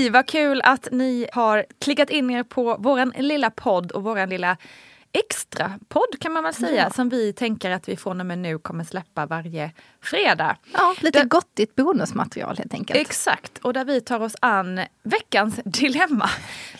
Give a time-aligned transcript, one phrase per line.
[0.00, 4.28] Hej, vad kul att ni har klickat in er på våran lilla podd och våran
[4.28, 4.56] lilla
[5.12, 6.90] extra podd kan man väl säga Ja.
[6.90, 9.70] som vi tänker att vi från och med nu kommer släppa varje
[10.02, 10.56] fredag.
[10.72, 13.00] Ja, lite Det- gottigt bonusmaterial helt enkelt.
[13.00, 16.30] Exakt, och där vi tar oss an veckans dilemma.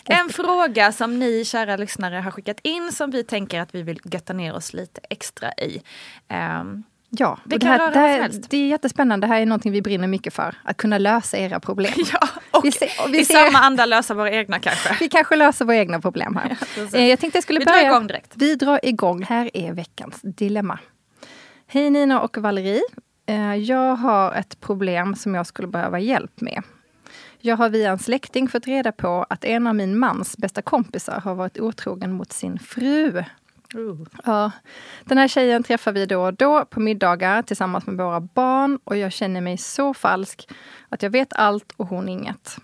[0.05, 3.99] En fråga som ni kära lyssnare har skickat in som vi tänker att vi vill
[4.03, 5.81] götta ner oss lite extra i.
[6.27, 9.27] Ehm, Ja, Det kan här, det, här, det är jättespännande.
[9.27, 10.55] Det här är någonting vi brinner mycket för.
[10.63, 11.93] Att kunna lösa era problem.
[12.13, 14.97] ja, och Vi ser- och vi i ser- samma anda lösa våra egna kanske.
[14.99, 16.49] Vi kanske löser våra egna problem här.
[16.75, 16.93] precis.
[16.93, 17.89] Eh, jag tänkte jag skulle Vi drar börja.
[17.91, 18.31] igång direkt.
[18.35, 19.23] Vi drar igång.
[19.23, 20.79] Här är veckans dilemma.
[21.67, 22.81] Hej Nina och Valerie.
[23.25, 26.63] Eh, Jag har ett problem som jag skulle behöva hjälp med.
[27.39, 31.19] Jag har via en släkting fått reda på att en av min mans bästa kompisar
[31.21, 33.23] har varit otrogen mot sin fru.
[34.25, 34.51] Ja,
[35.03, 38.97] den här tjejen träffar vi då och då på middagar tillsammans med våra barn och
[38.97, 40.49] jag känner mig så falsk
[40.89, 42.57] att jag vet allt och hon inget.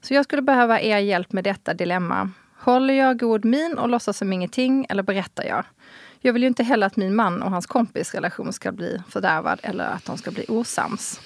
[0.00, 2.30] Så jag skulle behöva er hjälp med detta dilemma.
[2.58, 5.64] Håller jag god min och låtsas som ingenting eller berättar jag?
[6.20, 9.60] Jag vill ju inte heller att min man och hans kompis relation ska bli fördärvad
[9.62, 11.20] eller att de ska bli osams.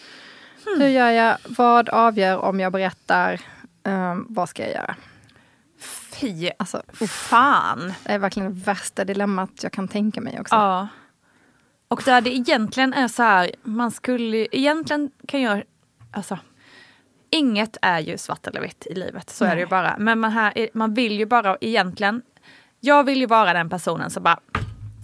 [0.64, 1.36] Hur gör jag?
[1.48, 3.40] Vad avgör om jag berättar?
[3.84, 4.96] Ehm, vad ska jag göra?
[6.20, 7.92] Fy Alltså, fan.
[8.04, 10.54] det är verkligen det värsta dilemmat jag kan tänka mig också.
[10.54, 10.88] Ja.
[11.88, 15.62] Och där det egentligen är så här, man skulle egentligen kan jag,
[16.12, 16.38] alltså
[17.30, 19.70] inget är ju svart eller vitt i livet, så är det ju Nej.
[19.70, 19.96] bara.
[19.98, 22.22] Men man, här, är- man vill ju bara egentligen,
[22.80, 24.40] jag vill ju vara den personen som bara,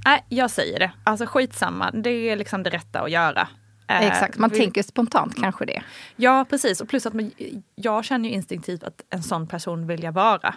[0.05, 3.49] nej jag säger det, alltså skitsamma, det är liksom det rätta att göra.
[3.87, 5.83] Eh, Exakt, man vill- tänker spontant kanske det.
[6.17, 7.31] Ja precis, och plus att man,
[7.75, 10.55] jag känner ju instinktivt att en sån person vill jag vara.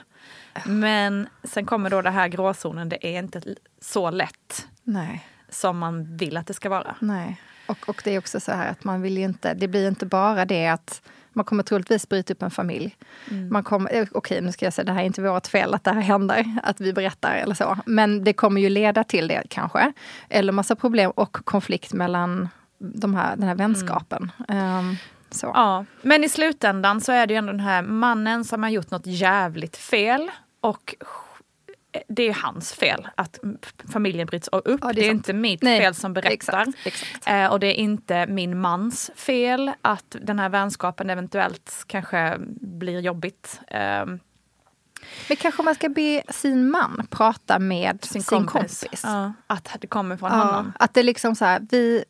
[0.66, 3.42] Men sen kommer då det här gråzonen, det är inte
[3.82, 5.28] så lätt Nej.
[5.50, 6.96] som man vill att det ska vara.
[7.00, 7.42] Nej.
[7.68, 10.06] Och, och det är också så här att man vill ju inte, det blir inte
[10.06, 11.02] bara det att
[11.34, 12.96] man kommer troligtvis bryta upp en familj.
[13.52, 15.84] Man kommer, eh, okej nu ska jag säga, det här är inte vårt fel att
[15.84, 17.78] det här händer, att vi berättar eller så.
[17.86, 19.94] Men det kommer ju leda till det kanske.
[20.30, 22.50] Eller massa problem och konflikt mellan
[22.80, 24.32] de här, den här vänskapen.
[24.48, 24.96] Ehm,
[25.30, 25.52] så.
[25.54, 28.92] Ja, men i slutändan så är det ju ändå den här mannen som har gjort
[28.92, 30.96] något jävligt fel och
[32.08, 33.40] det är hans fel att
[33.94, 34.80] familjen bryts upp.
[34.82, 35.18] Ja, det det, är är sant.
[35.18, 36.32] inte mitt Nej, fel som berättar.
[36.34, 37.28] exakt, exakt.
[37.28, 43.00] Eh, och det är inte min mans fel att den här vänskapen eventuellt kanske blir
[43.00, 43.60] jobbigt.
[43.68, 44.06] Eh,
[45.28, 48.86] Men kanske man ska be sin man prata med sin, kompis.
[49.04, 50.74] Ja, att det kommer från Ja, honom.
[50.80, 52.04] att det liksom så här, vi,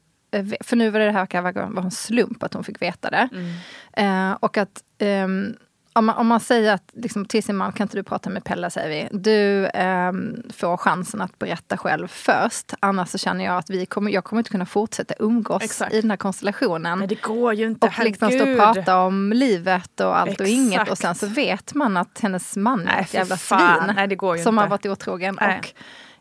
[0.61, 3.29] för nu var det här vara en slump att hon fick veta det.
[3.31, 4.31] Mm.
[4.31, 5.55] Eh, och att ehm,
[5.93, 8.43] om, man, om man säger att liksom, till sin man, kan inte du prata med
[8.43, 9.17] Pelle, säger vi.
[9.19, 12.73] Du ehm, får chansen att berätta själv först.
[12.79, 15.93] Annars så känner jag att vi kommer, jag kommer inte kunna fortsätta umgås Exakt.
[15.93, 16.99] i den här konstellationen.
[16.99, 17.87] Nej, det går ju inte.
[17.87, 18.73] och liksom stå och herregud.
[18.73, 20.81] prata om livet och allt och inget.
[20.81, 21.19] Och Exakt.
[21.19, 23.85] sen så vet man att hennes man är ett jävla fan.
[23.85, 23.95] svin.
[23.95, 24.61] Nej, som inte.
[24.61, 25.59] har varit otrogen Nej.
[25.59, 25.73] och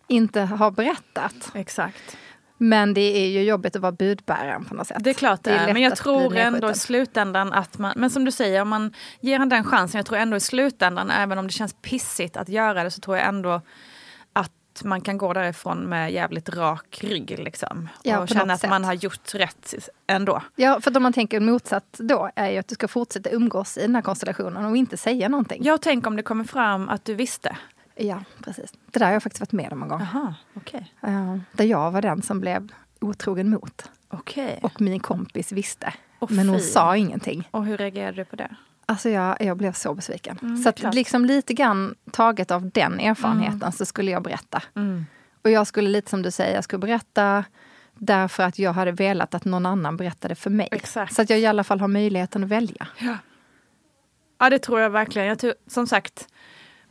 [0.09, 1.50] inte har berättat.
[1.55, 2.17] Exakt.
[2.59, 4.97] Men det är ju jobbigt att vara budbäraren på något sätt.
[5.00, 7.78] Det är klart det Det är är, lätt men jag tror ändå i slutändan att
[7.78, 11.11] man, men som du säger, om man ger den chansen, jag tror ändå i slutändan,
[11.11, 13.61] även om det känns pissigt att göra det, så tror jag ändå
[14.33, 17.89] att man kan gå därifrån med jävligt rak rygg liksom.
[18.03, 18.71] Ja, och känna att sätt.
[18.71, 19.75] man har gjort rätt
[20.06, 20.43] ändå.
[20.56, 23.81] Ja, för om man tänker motsatt då är ju att du ska fortsätta umgås i
[23.81, 25.65] den här konstellationen och inte säga någonting.
[25.65, 27.56] Jag tänker om det kommer fram att du visste.
[27.97, 28.73] Ja, precis.
[28.91, 30.01] Det där har jag faktiskt varit med om en gång.
[30.01, 30.93] Jaha, okej.
[31.03, 33.91] Eh, där jag var den som blev otrogen mot.
[34.09, 34.59] Okej.
[34.62, 35.94] Och min kompis visste.
[36.20, 36.65] Åh, men hon fy.
[36.65, 37.49] sa ingenting.
[37.50, 38.56] Och hur reagerade du på det?
[38.87, 40.38] Alltså jag, jag blev så besviken.
[40.43, 44.62] Mm, så att liksom lite grann taget av den erfarenheten så skulle jag berätta.
[44.75, 45.06] Mm.
[45.43, 47.44] Och jag skulle lite som du säger, jag skulle berätta
[47.94, 50.69] därför att jag hade velat att någon annan berättade för mig.
[50.73, 51.15] Exakt.
[51.15, 52.88] Så att jag i alla fall har möjligheten att välja.
[54.38, 55.29] Ja det tror jag verkligen.
[55.29, 56.29] Jag tror, som sagt,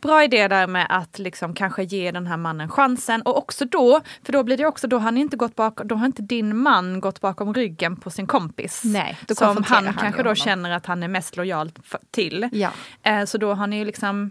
[0.06, 3.22] bra idé där med att liksom kanske ge den här mannen chansen.
[3.22, 5.94] Och också då, för då blir det också, då har, ni inte gått bakom, då
[5.94, 8.82] har inte din man gått bakom ryggen på sin kompis.
[8.84, 10.36] Nej, då som han, han kanske då honom.
[10.36, 11.72] känner att han är mest lojal
[12.10, 12.48] till.
[12.52, 12.70] Ja.
[13.02, 14.30] Eh, så då har ni ju liksom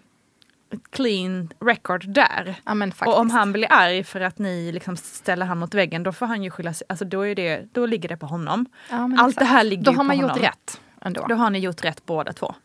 [0.74, 2.56] ett clean record där.
[2.66, 6.12] Ja, och om han blir arg för att ni liksom ställer han mot väggen, då
[6.12, 6.86] får han ju skylla sig.
[6.89, 8.66] Alltså då, är det, då ligger det på honom.
[8.89, 9.39] Ja, Allt exakt.
[9.39, 10.45] det här ligger Då ju har på man gjort honom.
[10.45, 11.25] rätt ändå.
[11.30, 12.56] Då har ni gjort rätt båda två.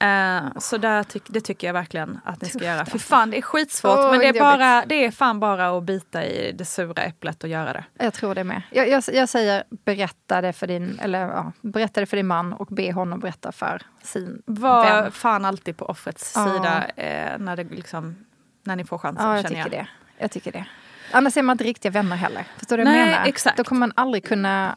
[0.00, 2.80] Eh, så där tyck, det tycker jag verkligen att ni ska göra.
[2.80, 2.98] alltså.
[2.98, 4.42] För fan det är skitsvårt Åh, men det är, jobbigt.
[4.42, 7.84] bara, det är fan bara att bita i det sura äpplet och göra det.
[7.98, 8.62] Jag tror det med.
[8.70, 12.52] Jag, jag, jag säger berätta det för din, eller, ja, berätta det för din man
[12.52, 15.12] och be honom berätta för sin Var vän.
[15.12, 16.44] fan alltid på offrets Ja.
[16.52, 18.16] sida eh, när, det liksom,
[18.64, 19.26] när ni får chansen.
[19.26, 19.86] Ja, jag känner tycker det.
[20.18, 20.64] Jag tycker det.
[21.12, 22.44] Annars är man inte riktiga vänner heller.
[22.56, 23.26] Förstår du vad jag menar?
[23.26, 23.56] exakt.
[23.56, 24.76] Då kommer man aldrig kunna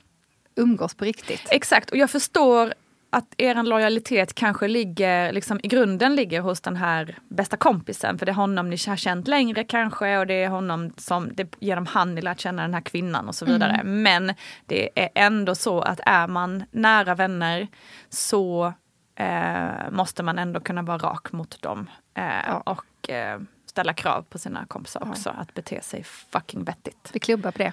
[0.56, 1.42] umgås på riktigt.
[1.50, 2.74] Exakt, och jag förstår
[3.14, 8.18] att er lojalitet kanske ligger, liksom, i grunden ligger hos den här bästa kompisen.
[8.20, 11.56] För det är honom ni har känt längre kanske och det är honom som, det,
[11.60, 13.82] genom han ni lärt känna den här kvinnan och så vidare.
[13.84, 14.34] Men
[14.66, 17.68] det är ändå så att är man nära vänner
[18.10, 18.74] så
[19.16, 21.90] eh, måste man ändå kunna vara rak mot dem.
[22.18, 22.64] Eh, Ja.
[22.66, 27.10] Och eh, ställa krav på sina kompisar också att bete sig fucking vettigt.
[27.14, 27.72] Vi klubbar på det.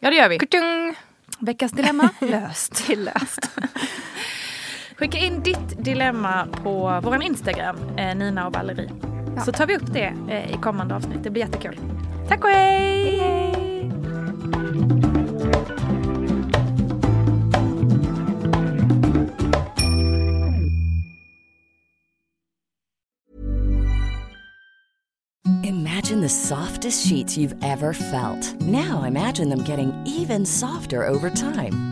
[0.00, 0.38] Ja det gör vi.
[0.38, 0.94] Kutung!
[1.38, 2.88] Veckans dilemma löst.
[2.88, 3.50] Löst.
[4.96, 8.90] Skicka in ditt dilemma på vår Instagram, eh, Nina och Valerie.
[9.36, 9.42] Ja.
[9.42, 11.24] Så tar vi upp det eh, i kommande avsnitt.
[11.24, 11.78] Det blir jättekul.
[12.28, 13.52] Tack och hej!
[25.64, 28.60] Imagine the softest sheets you've ever felt.
[28.60, 31.91] Now imagine them getting even softer over time.